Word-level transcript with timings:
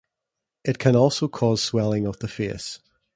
It 0.63 0.79
can 0.79 0.95
also 0.95 1.27
cause 1.27 1.61
swelling 1.61 2.07
of 2.07 2.17
the 2.17 2.27
face. 2.27 2.79